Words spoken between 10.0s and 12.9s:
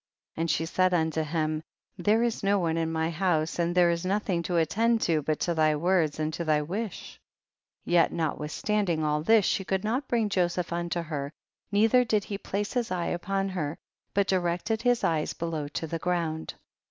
bring Joseph unto her, neither did he place his